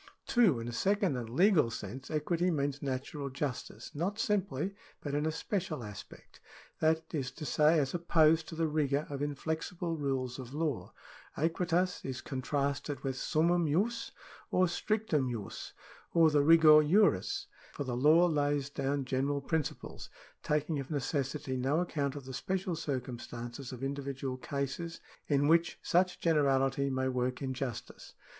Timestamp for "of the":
22.15-22.33